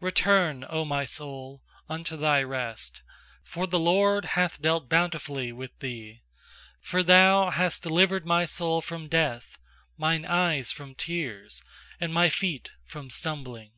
7Return, 0.00 0.64
O 0.72 0.84
my 0.84 1.04
soul, 1.04 1.60
unto 1.88 2.16
thy 2.16 2.40
rest; 2.40 3.02
For 3.42 3.66
the 3.66 3.80
LORD 3.80 4.24
hath 4.38 4.62
dealt 4.62 4.88
bountifully 4.88 5.50
with 5.50 5.76
thee. 5.80 6.22
8For 6.86 7.04
Thou 7.04 7.50
hast 7.50 7.82
delivered 7.82 8.24
my 8.24 8.44
soul 8.44 8.80
from 8.80 9.08
death, 9.08 9.58
Mine 9.96 10.24
eyes 10.24 10.70
from 10.70 10.94
tears, 10.94 11.64
And 11.98 12.14
my 12.14 12.28
feet 12.28 12.70
from 12.84 13.10
stumbling. 13.10 13.72